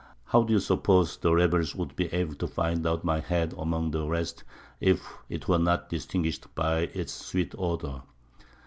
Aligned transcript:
How 0.25 0.41
do 0.41 0.51
you 0.51 0.59
suppose 0.59 1.17
the 1.17 1.31
rebels 1.31 1.75
would 1.75 1.95
be 1.95 2.11
able 2.11 2.33
to 2.33 2.47
find 2.47 2.87
out 2.87 3.03
my 3.03 3.19
head 3.19 3.53
among 3.55 3.91
the 3.91 4.07
rest, 4.07 4.43
if 4.79 5.07
it 5.29 5.47
were 5.47 5.59
not 5.59 5.89
distinguished 5.89 6.55
by 6.55 6.89
its 6.95 7.13
sweet 7.13 7.53
odour?" 7.55 8.01